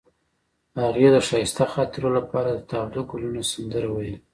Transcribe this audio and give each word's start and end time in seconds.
هغې 0.81 1.07
د 1.11 1.17
ښایسته 1.27 1.65
خاطرو 1.73 2.09
لپاره 2.17 2.49
د 2.53 2.59
تاوده 2.71 3.01
ګلونه 3.09 3.41
سندره 3.51 3.87
ویله. 3.91 4.19